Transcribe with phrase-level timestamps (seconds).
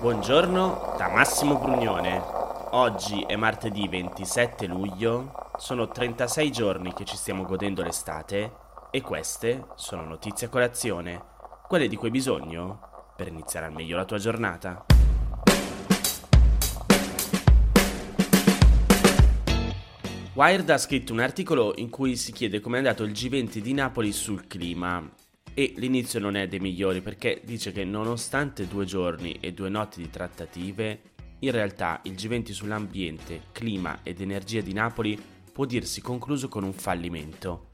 [0.00, 2.22] Buongiorno da Massimo Brugnone.
[2.70, 8.52] Oggi è martedì 27 luglio, sono 36 giorni che ci stiamo godendo l'estate
[8.92, 11.20] e queste sono notizie a colazione,
[11.66, 14.84] quelle di cui hai bisogno per iniziare al meglio la tua giornata.
[20.34, 23.74] Wired ha scritto un articolo in cui si chiede come è andato il G20 di
[23.74, 25.26] Napoli sul clima
[25.58, 30.00] e l'inizio non è dei migliori perché dice che nonostante due giorni e due notti
[30.00, 31.00] di trattative,
[31.40, 35.20] in realtà il G20 sull'ambiente, clima ed energia di Napoli
[35.52, 37.70] può dirsi concluso con un fallimento.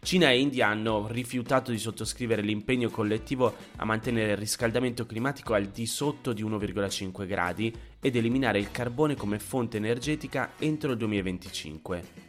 [0.00, 5.66] Cina e India hanno rifiutato di sottoscrivere l'impegno collettivo a mantenere il riscaldamento climatico al
[5.66, 7.70] di sotto di 1,5 gradi
[8.00, 12.26] ed eliminare il carbone come fonte energetica entro il 2025.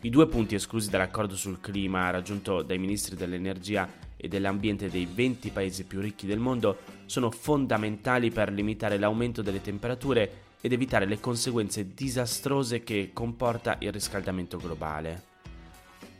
[0.00, 5.50] I due punti esclusi dall'accordo sul clima raggiunto dai ministri dell'energia e dell'ambiente dei 20
[5.50, 11.18] paesi più ricchi del mondo sono fondamentali per limitare l'aumento delle temperature ed evitare le
[11.18, 15.30] conseguenze disastrose che comporta il riscaldamento globale.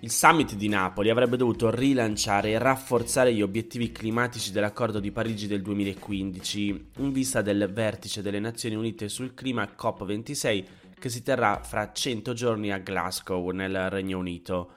[0.00, 5.46] Il summit di Napoli avrebbe dovuto rilanciare e rafforzare gli obiettivi climatici dell'accordo di Parigi
[5.46, 10.64] del 2015 in vista del vertice delle Nazioni Unite sul clima COP26
[10.98, 14.70] che si terrà fra 100 giorni a Glasgow nel Regno Unito.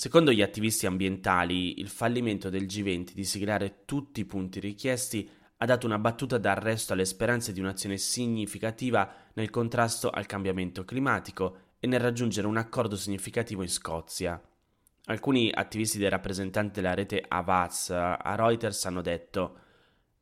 [0.00, 5.66] Secondo gli attivisti ambientali, il fallimento del G20 di siglare tutti i punti richiesti ha
[5.66, 11.86] dato una battuta d'arresto alle speranze di un'azione significativa nel contrasto al cambiamento climatico e
[11.86, 14.42] nel raggiungere un accordo significativo in Scozia.
[15.04, 19.58] Alcuni attivisti dei rappresentanti della rete Avaz a Reuters hanno detto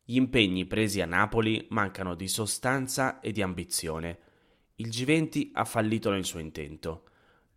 [0.02, 4.18] gli impegni presi a Napoli mancano di sostanza e di ambizione.
[4.74, 7.04] Il G20 ha fallito nel suo intento.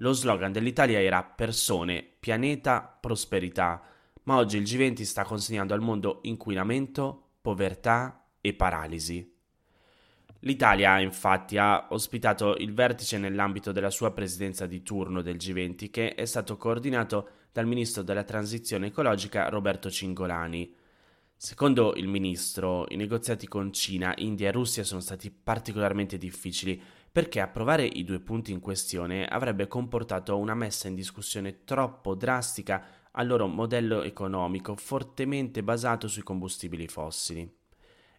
[0.02, 3.84] Lo slogan dell'Italia era persone, pianeta, prosperità,
[4.24, 9.32] ma oggi il G20 sta consegnando al mondo inquinamento, povertà e paralisi.
[10.40, 16.16] L'Italia infatti ha ospitato il vertice nell'ambito della sua presidenza di turno del G20 che
[16.16, 20.74] è stato coordinato dal ministro della transizione ecologica Roberto Cingolani.
[21.36, 26.82] Secondo il ministro, i negoziati con Cina, India e Russia sono stati particolarmente difficili
[27.12, 32.86] perché approvare i due punti in questione avrebbe comportato una messa in discussione troppo drastica
[33.12, 37.60] al loro modello economico fortemente basato sui combustibili fossili.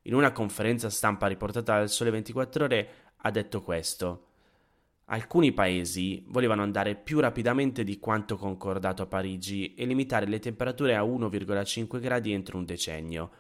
[0.03, 4.27] In una conferenza stampa riportata dal Sole 24 ore ha detto questo.
[5.07, 10.97] Alcuni paesi volevano andare più rapidamente di quanto concordato a Parigi e limitare le temperature
[10.97, 13.31] a 1,5 gradi entro un decennio,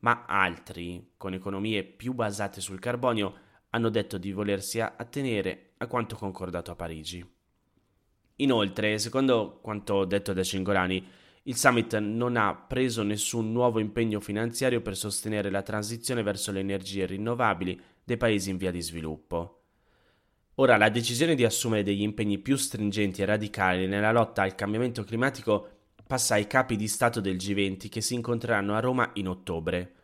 [0.00, 3.34] ma altri, con economie più basate sul carbonio,
[3.74, 7.28] hanno detto di volersi attenere a quanto concordato a Parigi.
[8.36, 11.04] Inoltre, secondo quanto detto da Cingolani,
[11.42, 16.60] il summit non ha preso nessun nuovo impegno finanziario per sostenere la transizione verso le
[16.60, 19.62] energie rinnovabili dei paesi in via di sviluppo.
[20.54, 25.02] Ora, la decisione di assumere degli impegni più stringenti e radicali nella lotta al cambiamento
[25.02, 25.68] climatico
[26.06, 29.94] passa ai capi di Stato del G20 che si incontreranno a Roma in ottobre.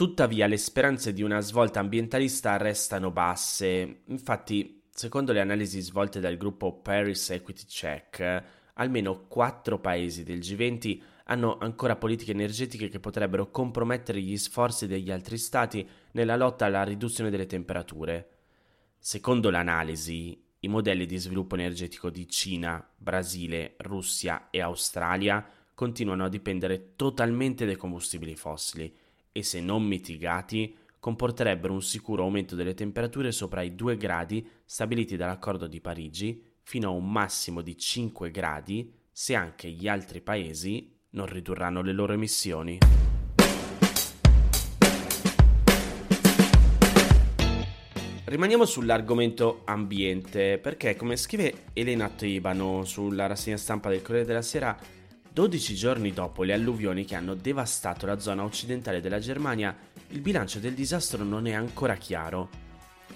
[0.00, 4.00] Tuttavia le speranze di una svolta ambientalista restano basse.
[4.06, 8.44] Infatti, secondo le analisi svolte dal gruppo Paris Equity Check,
[8.76, 15.10] almeno quattro paesi del G20 hanno ancora politiche energetiche che potrebbero compromettere gli sforzi degli
[15.10, 18.28] altri stati nella lotta alla riduzione delle temperature.
[18.98, 26.30] Secondo l'analisi, i modelli di sviluppo energetico di Cina, Brasile, Russia e Australia continuano a
[26.30, 28.90] dipendere totalmente dai combustibili fossili
[29.32, 35.16] e se non mitigati comporterebbero un sicuro aumento delle temperature sopra i 2 gradi stabiliti
[35.16, 40.92] dall'accordo di Parigi fino a un massimo di 5 gradi se anche gli altri paesi
[41.10, 42.78] non ridurranno le loro emissioni.
[48.24, 54.78] Rimaniamo sull'argomento ambiente perché come scrive Elena Tebano sulla rassegna stampa del Corriere della Sera
[55.32, 59.76] 12 giorni dopo le alluvioni che hanno devastato la zona occidentale della Germania,
[60.08, 62.48] il bilancio del disastro non è ancora chiaro.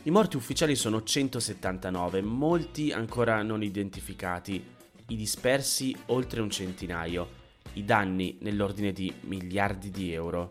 [0.05, 4.65] I morti ufficiali sono 179, molti ancora non identificati,
[5.09, 7.29] i dispersi oltre un centinaio,
[7.73, 10.49] i danni nell'ordine di miliardi di euro.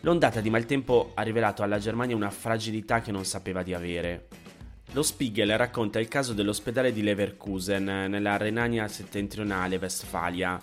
[0.00, 4.28] L'ondata di maltempo ha rivelato alla Germania una fragilità che non sapeva di avere.
[4.92, 10.60] Lo Spiegel racconta il caso dell'ospedale di Leverkusen, nella Renania settentrionale Westfalia.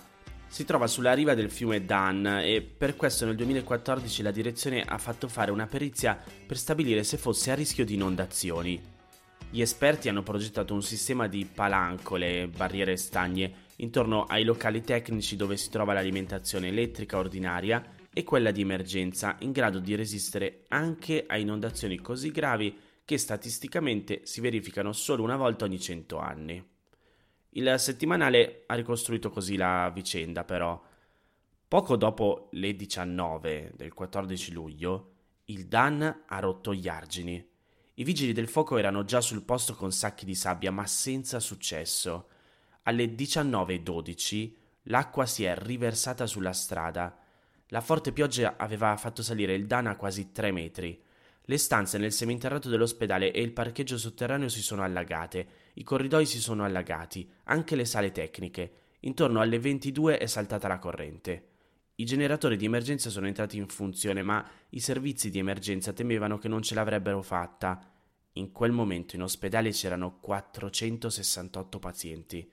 [0.48, 4.98] Si trova sulla riva del fiume Dan e per questo nel 2014 la direzione ha
[4.98, 8.80] fatto fare una perizia per stabilire se fosse a rischio di inondazioni.
[9.50, 15.36] Gli esperti hanno progettato un sistema di palancole, barriere e stagne, intorno ai locali tecnici
[15.36, 21.24] dove si trova l'alimentazione elettrica ordinaria e quella di emergenza, in grado di resistere anche
[21.26, 26.77] a inondazioni così gravi che statisticamente si verificano solo una volta ogni 100 anni.
[27.50, 30.80] Il settimanale ha ricostruito così la vicenda, però.
[31.66, 35.12] Poco dopo le 19 del 14 luglio,
[35.46, 37.46] il Dan ha rotto gli argini.
[37.94, 42.28] I vigili del fuoco erano già sul posto con sacchi di sabbia, ma senza successo.
[42.84, 44.52] Alle 19.12
[44.84, 47.18] l'acqua si è riversata sulla strada.
[47.68, 51.02] La forte pioggia aveva fatto salire il Dan a quasi 3 metri.
[51.42, 55.48] Le stanze nel seminterrato dell'ospedale e il parcheggio sotterraneo si sono allagate,
[55.78, 58.72] i corridoi si sono allagati, anche le sale tecniche.
[59.00, 61.50] Intorno alle 22 è saltata la corrente.
[61.94, 66.48] I generatori di emergenza sono entrati in funzione, ma i servizi di emergenza temevano che
[66.48, 67.80] non ce l'avrebbero fatta.
[68.32, 72.50] In quel momento in ospedale c'erano 468 pazienti.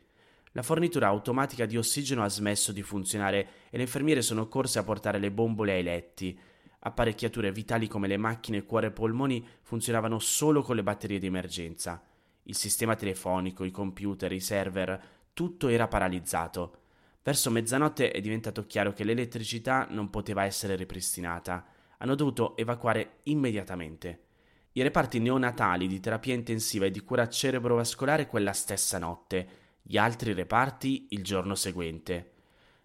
[0.51, 4.83] La fornitura automatica di ossigeno ha smesso di funzionare e le infermiere sono corse a
[4.83, 6.37] portare le bombole ai letti.
[6.77, 12.03] Apparecchiature vitali come le macchine cuore e polmoni funzionavano solo con le batterie di emergenza.
[12.47, 15.01] Il sistema telefonico, i computer, i server,
[15.33, 16.77] tutto era paralizzato.
[17.23, 21.65] Verso mezzanotte è diventato chiaro che l'elettricità non poteva essere ripristinata.
[21.97, 24.25] Hanno dovuto evacuare immediatamente.
[24.73, 29.47] I reparti neonatali di terapia intensiva e di cura cerebrovascolare quella stessa notte,
[29.81, 32.33] gli altri reparti il giorno seguente.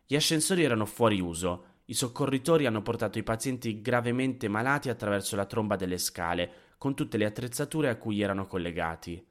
[0.07, 5.45] Gli ascensori erano fuori uso, i soccorritori hanno portato i pazienti gravemente malati attraverso la
[5.45, 9.23] tromba delle scale, con tutte le attrezzature a cui erano collegati.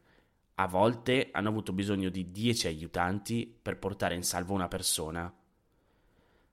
[0.59, 5.33] A volte hanno avuto bisogno di 10 aiutanti per portare in salvo una persona.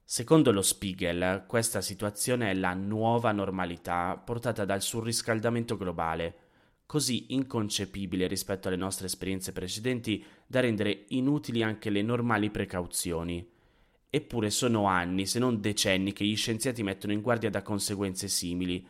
[0.04, 6.36] Secondo lo Spiegel, questa situazione è la nuova normalità portata dal surriscaldamento globale,
[6.86, 13.44] così inconcepibile rispetto alle nostre esperienze precedenti da rendere inutili anche le normali precauzioni.
[14.08, 18.86] Eppure sono anni, se non decenni, che gli scienziati mettono in guardia da conseguenze simili.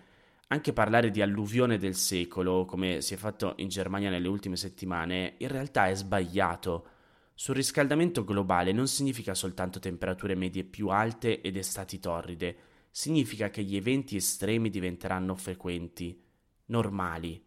[0.49, 5.35] Anche parlare di alluvione del secolo, come si è fatto in Germania nelle ultime settimane,
[5.39, 6.87] in realtà è sbagliato.
[7.35, 12.57] Surriscaldamento globale non significa soltanto temperature medie più alte ed estati torride,
[12.93, 16.23] significa che gli eventi estremi diventeranno frequenti,
[16.67, 17.45] normali.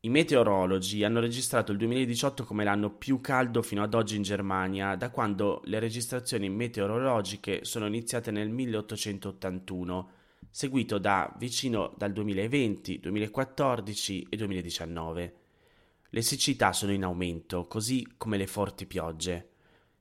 [0.00, 4.94] I meteorologi hanno registrato il 2018 come l'anno più caldo fino ad oggi in Germania,
[4.94, 10.10] da quando le registrazioni meteorologiche sono iniziate nel 1881,
[10.54, 15.34] seguito da vicino dal 2020, 2014 e 2019.
[16.10, 19.48] Le siccità sono in aumento, così come le forti piogge.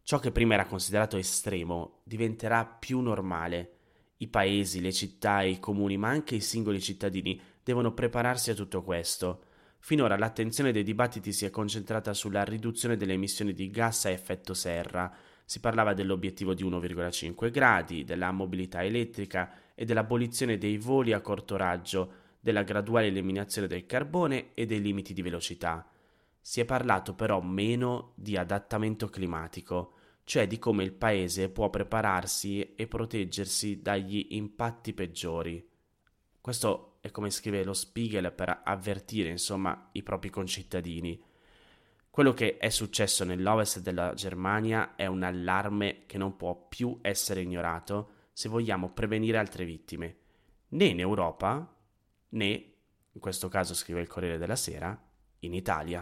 [0.04, 3.78] Ciò che prima era considerato estremo diventerà più normale.
[4.18, 8.84] I paesi, le città i comuni, ma anche i singoli cittadini devono prepararsi a tutto
[8.84, 9.46] questo.
[9.80, 14.54] Finora l'attenzione dei dibattiti si è concentrata sulla riduzione delle emissioni di gas a effetto
[14.54, 15.10] serra.
[15.46, 19.50] Si parlava dell'obiettivo di 1,5 gradi, della mobilità elettrica
[19.82, 25.12] e dell'abolizione dei voli a corto raggio, della graduale eliminazione del carbone e dei limiti
[25.12, 25.90] di velocità.
[26.40, 29.94] Si è parlato però meno di adattamento climatico,
[30.24, 35.68] cioè di come il paese può prepararsi e proteggersi dagli impatti peggiori.
[36.40, 41.20] Questo è come scrive lo Spiegel per avvertire insomma i propri concittadini.
[42.08, 47.42] Quello che è successo nell'ovest della Germania è un allarme che non può più essere
[47.42, 50.16] ignorato se vogliamo prevenire altre vittime,
[50.70, 51.76] né in Europa
[52.30, 52.48] né,
[53.12, 55.00] in questo caso scrive il Corriere della Sera,
[55.42, 56.00] in Italia.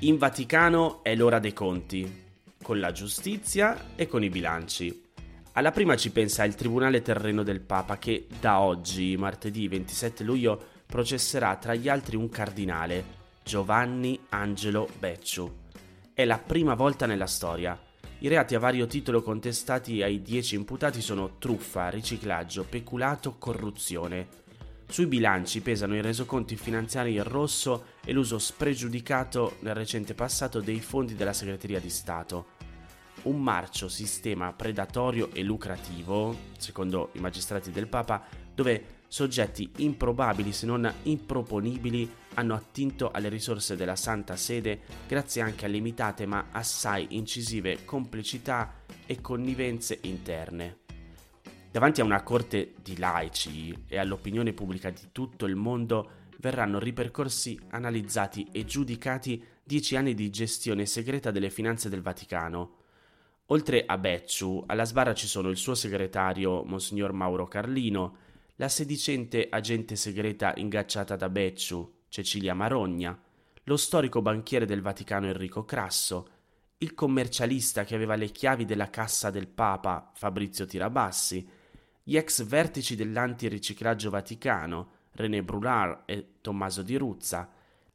[0.00, 2.24] In Vaticano è l'ora dei conti,
[2.60, 5.04] con la giustizia e con i bilanci.
[5.52, 10.60] Alla prima ci pensa il Tribunale Terreno del Papa che da oggi, martedì 27 luglio,
[10.84, 13.04] processerà tra gli altri un cardinale,
[13.44, 15.66] Giovanni Angelo Becciu.
[16.18, 17.80] È la prima volta nella storia.
[18.18, 24.26] I reati a vario titolo contestati ai 10 imputati sono truffa, riciclaggio, peculato, corruzione.
[24.88, 30.80] Sui bilanci pesano i resoconti finanziari in rosso e l'uso spregiudicato nel recente passato dei
[30.80, 32.56] fondi della Segreteria di Stato
[33.22, 40.66] un marcio sistema predatorio e lucrativo, secondo i magistrati del Papa, dove soggetti improbabili se
[40.66, 47.08] non improponibili hanno attinto alle risorse della Santa Sede grazie anche a limitate ma assai
[47.10, 50.78] incisive complicità e connivenze interne.
[51.70, 57.58] Davanti a una corte di laici e all'opinione pubblica di tutto il mondo verranno ripercorsi,
[57.70, 62.76] analizzati e giudicati dieci anni di gestione segreta delle finanze del Vaticano,
[63.50, 68.16] Oltre a Becciu, alla sbarra ci sono il suo segretario, Monsignor Mauro Carlino,
[68.60, 73.16] la sedicente agente segreta ingaggiata da Becciu, Cecilia Marogna,
[73.62, 76.28] lo storico banchiere del Vaticano Enrico Crasso,
[76.78, 81.48] il commercialista che aveva le chiavi della cassa del Papa, Fabrizio Tirabassi,
[82.02, 87.48] gli ex vertici dell'antiriciclaggio vaticano, René Brunard e Tommaso Di Ruzza,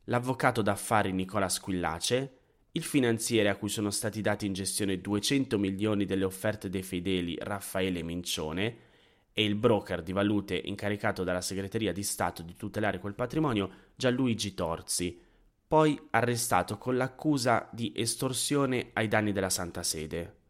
[0.05, 2.37] l'avvocato d'affari Nicola Squillace,
[2.71, 7.37] il finanziere a cui sono stati dati in gestione 200 milioni delle offerte dei fedeli
[7.37, 8.91] Raffaele Mincione
[9.33, 14.53] e il broker di valute incaricato dalla segreteria di Stato di tutelare quel patrimonio Gianluigi
[14.53, 15.19] Torzi,
[15.67, 20.41] poi arrestato con l'accusa di estorsione ai danni della Santa Sede.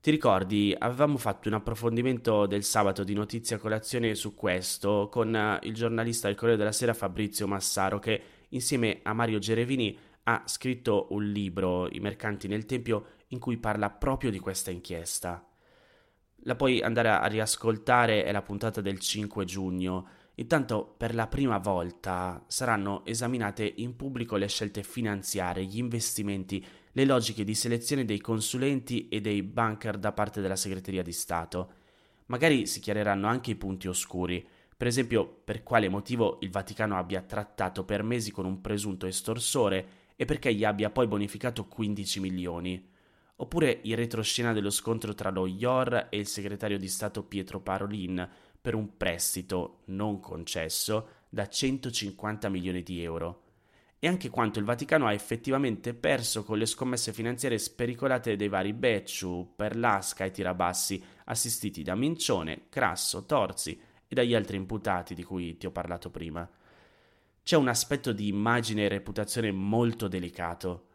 [0.00, 5.58] Ti ricordi, avevamo fatto un approfondimento del sabato di Notizia Colazione su questo con eh,
[5.62, 11.08] il giornalista del Corriere della Sera Fabrizio Massaro che insieme a Mario Gerevini ha scritto
[11.10, 15.47] un libro, I mercanti nel Tempio, in cui parla proprio di questa inchiesta.
[16.48, 20.08] La puoi andare a riascoltare, è la puntata del 5 giugno.
[20.36, 27.04] Intanto, per la prima volta, saranno esaminate in pubblico le scelte finanziarie, gli investimenti, le
[27.04, 31.72] logiche di selezione dei consulenti e dei banker da parte della segreteria di Stato.
[32.28, 34.42] Magari si chiareranno anche i punti oscuri,
[34.74, 39.86] per esempio per quale motivo il Vaticano abbia trattato per mesi con un presunto estorsore
[40.16, 42.96] e perché gli abbia poi bonificato 15 milioni.
[43.40, 48.28] Oppure il retroscena dello scontro tra lo IOR e il segretario di Stato Pietro Parolin
[48.60, 53.46] per un prestito non concesso da 150 milioni di euro
[54.00, 58.72] e anche quanto il Vaticano ha effettivamente perso con le scommesse finanziarie spericolate dei vari
[58.72, 65.56] Becciu, Perlasca e Tirabassi, assistiti da Mincione, Crasso, Torzi e dagli altri imputati di cui
[65.56, 66.48] ti ho parlato prima.
[67.42, 70.87] C'è un aspetto di immagine e reputazione molto delicato.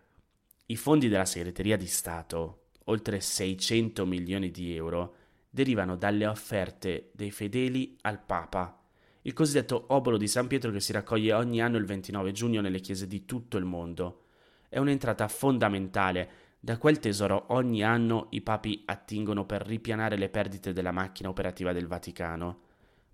[0.74, 5.13] I fondi della segreteria di Stato, oltre 600 milioni di euro,
[5.48, 8.80] derivano dalle offerte dei fedeli al Papa
[9.22, 12.80] il cosiddetto obolo di San Pietro che si raccoglie ogni anno il 29 giugno nelle
[12.80, 14.24] chiese di tutto il mondo.
[14.68, 16.30] È un'entrata fondamentale.
[16.60, 21.72] Da quel tesoro ogni anno i papi attingono per ripianare le perdite della macchina operativa
[21.72, 22.62] del Vaticano.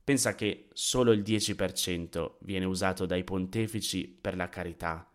[0.01, 5.05] Pensa che solo il 10% viene usato dai pontefici per la carità.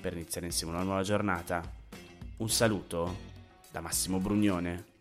[0.00, 1.62] per iniziare insieme una nuova giornata.
[2.38, 3.16] Un saluto
[3.70, 4.95] da Massimo Brugnone.